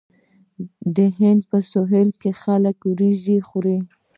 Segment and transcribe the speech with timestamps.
[0.95, 3.77] د هند په سویل کې خلک وریجې خوري.